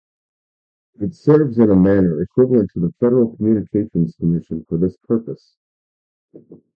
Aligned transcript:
It 0.95 1.13
serves 1.13 1.59
in 1.59 1.69
a 1.69 1.75
manner 1.75 2.23
equivalent 2.23 2.71
to 2.73 2.79
the 2.79 2.91
Federal 2.99 3.35
Communications 3.37 4.15
Commission 4.15 4.65
for 4.67 4.79
this 4.79 4.97
purpose. 5.07 5.57